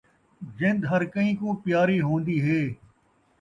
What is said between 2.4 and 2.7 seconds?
ہے